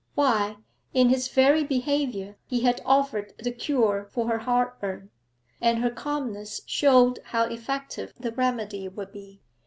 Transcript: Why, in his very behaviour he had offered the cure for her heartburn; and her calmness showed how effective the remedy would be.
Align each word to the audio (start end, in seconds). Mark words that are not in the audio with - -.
Why, 0.15 0.57
in 0.95 1.09
his 1.09 1.27
very 1.27 1.63
behaviour 1.63 2.35
he 2.47 2.61
had 2.61 2.81
offered 2.83 3.33
the 3.37 3.51
cure 3.51 4.09
for 4.11 4.27
her 4.29 4.39
heartburn; 4.39 5.11
and 5.61 5.77
her 5.77 5.91
calmness 5.91 6.63
showed 6.65 7.19
how 7.25 7.43
effective 7.43 8.11
the 8.19 8.31
remedy 8.31 8.87
would 8.87 9.11
be. 9.11 9.43